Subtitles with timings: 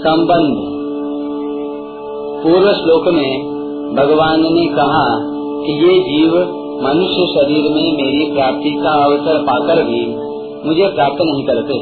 [0.00, 0.60] संबंध।
[2.42, 3.32] पूर्व श्लोक में
[3.96, 5.06] भगवान ने कहा
[5.62, 6.36] कि ये जीव
[6.82, 10.00] मनुष्य शरीर में मेरी प्राप्ति का अवसर पाकर भी
[10.64, 11.76] मुझे प्राप्त नहीं करते,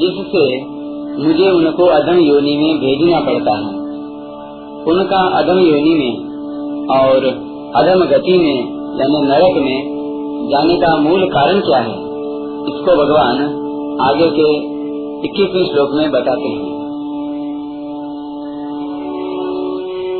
[0.00, 0.44] जिससे
[1.18, 3.72] मुझे उनको अधम योनि में भेजना पड़ता है।
[4.88, 6.12] उनका अधम योनि में
[6.98, 7.26] और
[7.76, 8.58] अधम गति में
[8.98, 9.78] यानी नरक में
[10.50, 11.96] जाने का मूल कारण क्या है,
[12.68, 13.42] इसको भगवान
[14.02, 14.52] आगे के
[15.24, 16.81] इक्कीसवें श्लोक में बताते हैं।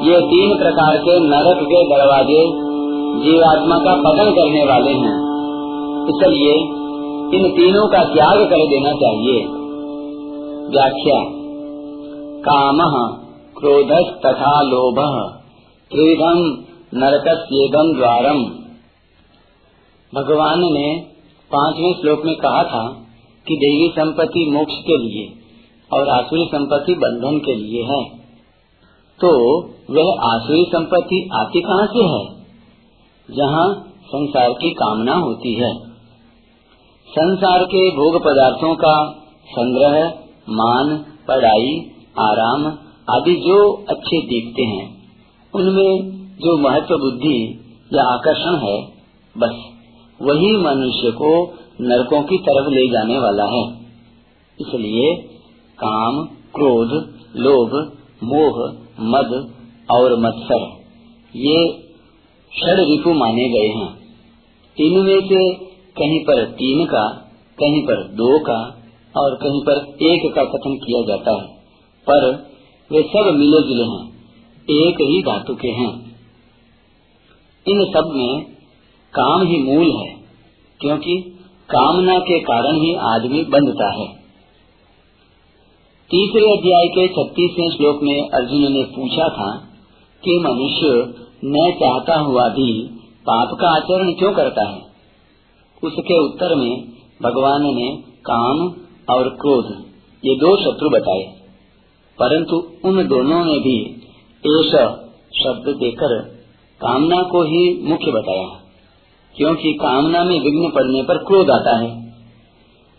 [0.00, 2.46] ये तीन प्रकार के नरक के दरवाजे
[3.24, 5.30] जीवात्मा का पतन करने वाले हैं।
[6.06, 6.52] इसलिए
[7.38, 9.46] इन तीनों का त्याग कर देना चाहिए।
[10.68, 11.24] व्याख्या।
[12.48, 12.78] काम
[13.58, 13.92] क्रोध
[14.26, 14.96] तथा लोभ।
[15.90, 16.64] त्रिविधम
[16.94, 18.38] नरकस्येदम द्वारम।
[20.14, 21.00] भगवान ने
[21.54, 22.96] पाँचवें श्लोक में कहा था
[23.48, 25.32] कि देवी संपत्ति मोक्ष के लिए
[25.92, 28.19] और आसुरी संपत्ति बंधन के लिए है।
[29.24, 32.24] तो वह आसुरी संपत्ति आती कहाँ से है?
[33.36, 35.74] जहाँ संसार की कामना होती है।
[37.08, 39.10] संसार के भोग पदार्थों का
[39.50, 40.08] संग्रह,
[40.50, 42.66] मान, पढ़ाई, आराम
[43.10, 45.10] आदि जो अच्छे देखते हैं,
[45.54, 47.60] उनमें जो महत्व बुद्धि
[47.94, 48.82] या आकर्षण है,
[49.38, 49.64] बस
[50.22, 53.80] वही मनुष्य को नरकों की तरफ़ ले जाने वाला है।
[54.60, 55.14] इसलिए
[55.84, 57.92] काम, क्रोध, लोभ,
[58.24, 59.54] मोह मद
[59.90, 60.80] और मत्सर।
[61.36, 61.72] ये
[62.52, 64.00] षड ऋतु माने गए हैं।
[64.80, 65.54] इनमें से
[65.96, 67.08] कहीं पर तीन का,
[67.58, 68.82] कहीं पर दो का
[69.16, 71.48] और कहीं पर एक का कथन किया जाता है।
[72.10, 72.50] पर
[72.92, 74.10] वे सब मिले जुले हैं,
[74.70, 76.16] एक ही धातु के हैं।
[77.68, 78.44] इन सब में
[79.14, 80.16] काम ही मूल है,
[80.80, 81.38] क्योंकि
[81.70, 84.19] कामना के कारण ही आदमी बंधता है।
[86.10, 89.50] तीसरे अध्याय के छत्तीसवें श्लोक में अर्जुन ने पूछा था
[90.24, 90.88] कि मनुष्य
[91.44, 92.82] न चाहता हुआ भी
[93.26, 94.80] पाप का आचरण क्यों करता है?
[95.82, 96.88] उसके उत्तर में
[97.22, 98.58] भगवान ने काम
[99.14, 99.70] और क्रोध,
[100.24, 101.22] ये दो शत्रु बताए।
[102.18, 103.78] परंतु उन दोनों में भी
[104.44, 104.74] एश
[105.44, 106.18] शब्द देकर
[106.80, 108.48] कामना को ही मुख्य बताया,
[109.36, 112.14] क्योंकि कामना में विघ्न पड़ने पर क्रोध आता है।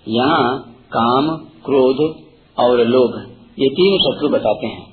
[0.08, 0.60] यहाँ
[0.96, 2.21] काम, क्रोध
[2.60, 4.92] और लोभ ये तीन शत्रु बताते हैं।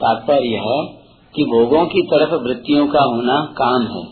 [0.00, 0.98] तात्पर्य है
[1.34, 4.04] कि भोगों की तरफ़ वृत्तियों का होना काम है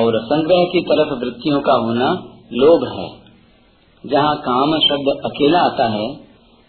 [0.00, 3.10] और संग्रह की तरफ़ वृत्तियों का होना लोभ है।
[4.06, 6.20] जहाँ काम शब्द अकेला आता है,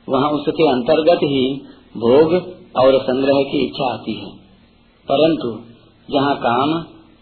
[0.10, 1.62] वहाँ उसके अंतर्गत ही
[1.98, 2.34] भोग
[2.86, 4.30] और संग्रह की इच्छा आती है।
[5.12, 5.60] परंतु
[6.12, 6.74] जहाँ काम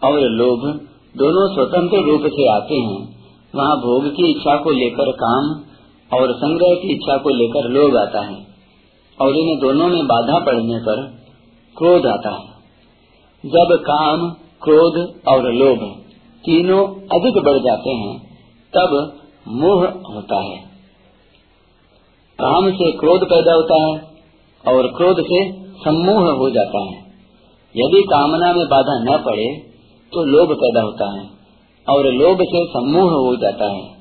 [0.08, 0.80] और लोभ
[1.16, 3.14] दोनों स्वतंत्र रूप से आते हैं,
[3.54, 5.73] वहाँ भोग की इच्छा को लेकर काम
[6.12, 8.46] और संग्रह की इच्छा को लेकर लोभ आता है
[9.20, 11.02] और इन दोनों में बाधा पड़ने पर
[11.76, 12.54] क्रोध आता है।
[13.46, 14.30] जब काम,
[14.62, 16.04] क्रोध और लोभ
[16.44, 18.18] तीनों अधिक बढ़ जाते हैं,
[18.72, 19.84] तब मोह
[20.14, 20.56] होता है।
[22.38, 26.98] काम से क्रोध पैदा होता है और क्रोध से सम्मोह हो जाता है।
[27.76, 29.74] यदि कामना में बाधा न पड़े
[30.12, 31.28] तो लोभ पैदा होता है
[31.88, 33.93] और लोभ से सम्मोह हो जाता है।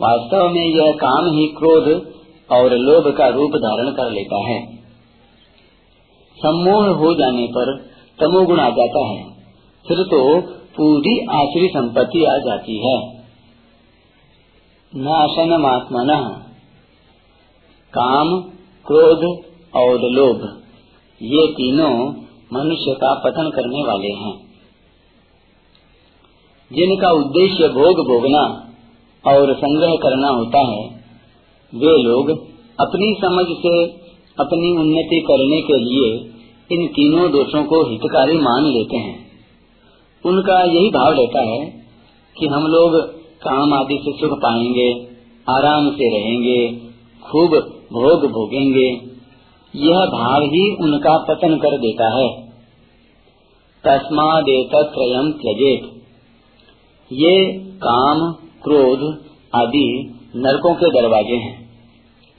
[0.00, 2.14] वास्तव में यह काम ही क्रोध
[2.52, 4.76] और लोभ का रूप धारण कर लेता है।
[6.38, 7.76] सम्मोह हो जाने पर
[8.20, 9.24] तमोगुण आ जाता है।
[9.88, 10.40] फिर तो
[10.76, 13.16] पूरी आश्री संपत्ति आ जाती है।
[14.96, 16.40] नाशन आत्मन
[17.92, 18.40] काम,
[18.86, 19.44] क्रोध
[19.76, 20.62] और लोभ,
[21.22, 22.14] ये तीनों
[22.52, 24.46] मनुष्य का पतन करने वाले हैं।
[26.72, 28.65] जिनका उद्देश्य भोग भोगना
[29.28, 30.86] और संग्रह करना होता है,
[31.74, 32.30] वे लोग
[32.80, 33.86] अपनी समझ से
[34.40, 36.32] अपनी उन्नति करने के लिए
[36.72, 39.26] इन तीनों दोषों को हितकारी मान लेते हैं।
[40.26, 41.84] उनका यही भाव रहता है
[42.38, 43.00] कि हम लोग
[43.42, 44.92] काम आदि से सुख पाएँगे,
[45.50, 46.68] आराम से रहेंगे,
[47.22, 47.50] खूब
[47.92, 49.16] भोग भोगेंगे।
[49.76, 52.46] यह भाव ही उनका पतन कर देता है।
[53.84, 55.84] तस्मादेत त्रयम त्यजेत।
[57.12, 59.18] ये काम क्रोध
[59.54, 61.70] आदि नरकों के दरवाजे हैं।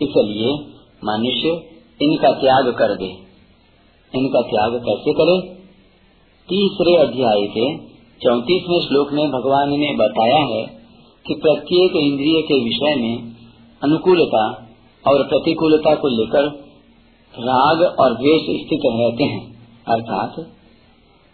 [0.01, 0.53] इसलिए
[1.05, 1.49] मनुष्य
[2.01, 3.05] इनका त्याग कर दे।
[4.15, 5.41] इनका त्याग कैसे करे?
[6.49, 7.77] तीसरे अध्याय के
[8.23, 10.65] चौतीसवें श्लोक में भगवान ने बताया है
[11.27, 13.35] कि प्रत्येक इंद्रिय के विषय में
[13.83, 14.47] अनुकूलता
[15.07, 16.43] और प्रतिकूलता को लेकर
[17.39, 19.55] राग और द्वेष स्थित रहते हैं।
[19.87, 20.39] अर्थात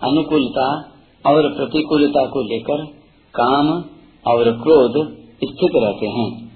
[0.03, 0.81] अनुकूलता
[1.25, 2.85] और प्रतिकूलता को लेकर
[3.33, 3.83] काम
[4.25, 4.97] और क्रोध
[5.43, 6.51] स्थित रहते हैं।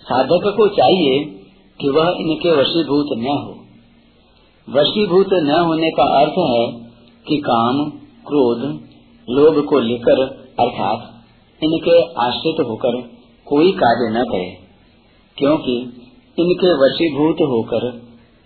[0.00, 1.24] साधक को चाहिए
[1.80, 3.52] कि वह इनके वशीभूत न हो।
[4.78, 6.84] वशीभूत न होने का अर्थ है
[7.28, 7.90] कि काम,
[8.26, 8.62] क्रोध,
[9.28, 10.22] लोभ को लेकर,
[10.60, 11.10] अर्थात
[11.62, 13.00] इनके आश्रित होकर
[13.46, 14.58] कोई कार्य न करे,
[15.38, 15.76] क्योंकि
[16.38, 17.90] इनके वशीभूत होकर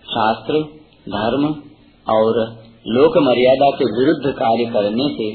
[0.05, 0.61] शास्त्र,
[1.09, 1.45] धर्म
[2.07, 2.41] और
[2.87, 5.31] लोक मर्यादा के विरुद्ध कार्य करने से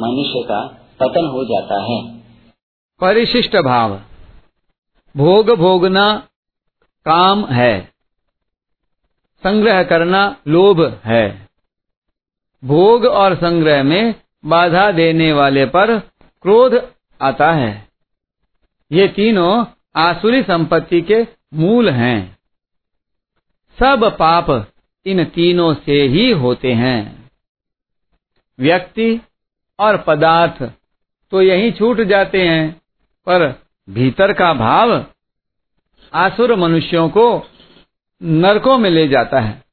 [0.00, 0.60] मनुष्य का
[1.00, 2.17] पतन हो जाता है।
[3.00, 4.02] परिशिष्ट भाव।
[5.16, 6.28] भोग भोगना
[7.04, 7.92] काम है।
[9.42, 11.48] संग्रह करना लोभ है।
[12.64, 14.14] भोग और संग्रह में
[14.44, 15.98] बाधा देने वाले पर
[16.42, 16.92] क्रोध
[17.22, 17.88] आता है।
[18.92, 19.66] ये तीनों
[19.96, 22.38] आसुरी संपत्ति के मूल हैं।
[23.78, 24.72] सब पाप
[25.06, 27.30] इन तीनों से ही होते हैं।
[28.58, 29.20] व्यक्ति
[29.78, 30.72] और पदार्थ
[31.30, 32.82] तो यही छूट जाते हैं।
[33.30, 35.06] पर भीतर का भाव
[36.12, 37.24] आसुर मनुष्यों को
[38.22, 39.67] नरकों में ले जाता है।